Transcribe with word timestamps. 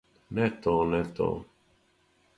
Не 0.37 0.47
то, 0.63 0.73
не 0.93 1.03
то. 1.21 1.29